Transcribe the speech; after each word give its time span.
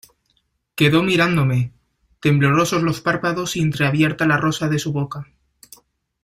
quedó 0.73 1.03
mirándome, 1.03 1.73
temblorosos 2.21 2.81
los 2.81 3.01
párpados 3.01 3.55
y 3.55 3.61
entreabierta 3.61 4.25
la 4.25 4.37
rosa 4.37 4.67
de 4.67 4.79
su 4.79 4.91
boca. 4.91 5.27